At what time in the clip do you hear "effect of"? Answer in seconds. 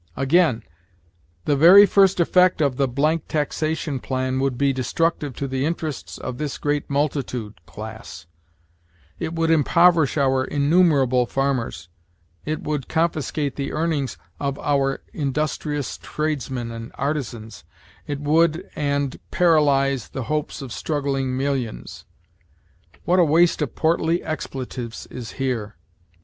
2.19-2.77